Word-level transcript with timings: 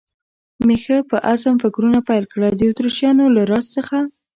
مې 0.65 0.77
ښه 0.83 0.97
په 1.09 1.17
عزم 1.29 1.55
فکرونه 1.63 1.99
پیل 2.07 2.25
کړل، 2.31 2.53
د 2.57 2.61
اتریشیانو 2.71 3.25
له 3.35 3.41
راز 3.51 3.65
څخه. 3.75 3.97